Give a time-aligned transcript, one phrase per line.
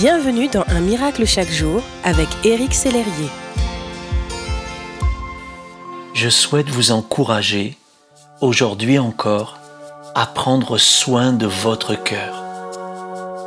[0.00, 3.28] Bienvenue dans Un miracle chaque jour avec Éric Sellerier.
[6.14, 7.76] Je souhaite vous encourager,
[8.40, 9.58] aujourd'hui encore,
[10.14, 12.42] à prendre soin de votre cœur.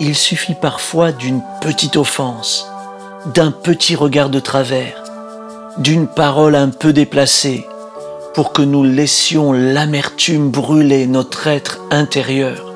[0.00, 2.66] Il suffit parfois d'une petite offense,
[3.32, 5.04] d'un petit regard de travers,
[5.78, 7.64] d'une parole un peu déplacée,
[8.34, 12.69] pour que nous laissions l'amertume brûler notre être intérieur.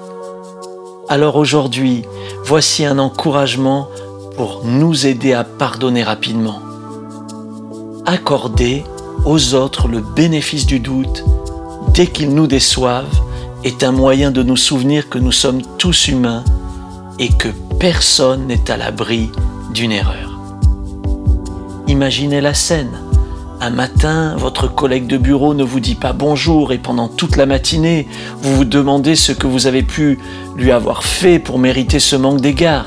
[1.08, 2.02] Alors aujourd'hui,
[2.44, 3.88] voici un encouragement
[4.36, 6.60] pour nous aider à pardonner rapidement.
[8.06, 8.84] Accorder
[9.26, 11.24] aux autres le bénéfice du doute
[11.92, 13.20] dès qu'ils nous déçoivent
[13.64, 16.42] est un moyen de nous souvenir que nous sommes tous humains
[17.18, 19.30] et que personne n'est à l'abri
[19.74, 20.38] d'une erreur.
[21.86, 23.03] Imaginez la scène.
[23.64, 27.46] Un matin, votre collègue de bureau ne vous dit pas bonjour et pendant toute la
[27.46, 28.06] matinée,
[28.42, 30.18] vous vous demandez ce que vous avez pu
[30.54, 32.84] lui avoir fait pour mériter ce manque d'égard.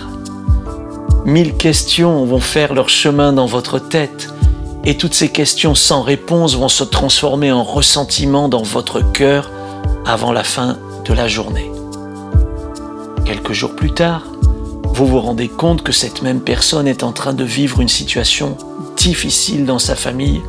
[1.25, 4.31] Mille questions vont faire leur chemin dans votre tête
[4.85, 9.49] et toutes ces questions sans réponse vont se transformer en ressentiment dans votre cœur
[10.05, 11.71] avant la fin de la journée.
[13.25, 14.25] Quelques jours plus tard,
[14.93, 18.57] vous vous rendez compte que cette même personne est en train de vivre une situation
[18.95, 20.43] difficile dans sa famille.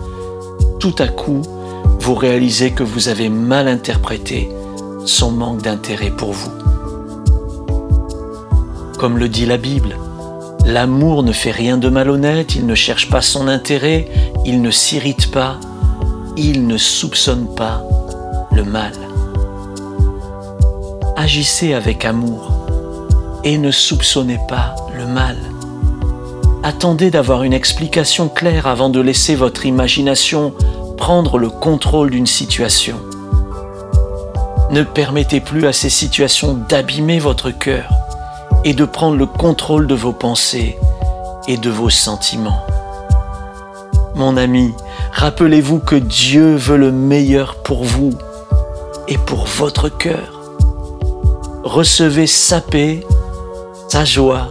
[0.78, 1.42] Tout à coup,
[2.00, 4.48] vous réalisez que vous avez mal interprété
[5.06, 6.52] son manque d'intérêt pour vous.
[8.98, 9.96] Comme le dit la Bible,
[10.68, 14.06] L'amour ne fait rien de malhonnête, il ne cherche pas son intérêt,
[14.44, 15.58] il ne s'irrite pas,
[16.36, 17.82] il ne soupçonne pas
[18.52, 18.92] le mal.
[21.16, 22.66] Agissez avec amour
[23.44, 25.38] et ne soupçonnez pas le mal.
[26.68, 30.52] Attendez d'avoir une explication claire avant de laisser votre imagination
[30.98, 33.00] prendre le contrôle d'une situation.
[34.70, 37.88] Ne permettez plus à ces situations d'abîmer votre cœur
[38.66, 40.78] et de prendre le contrôle de vos pensées
[41.46, 42.60] et de vos sentiments.
[44.14, 44.74] Mon ami,
[45.12, 48.12] rappelez-vous que Dieu veut le meilleur pour vous
[49.08, 50.52] et pour votre cœur.
[51.64, 53.06] Recevez sa paix,
[53.88, 54.50] sa joie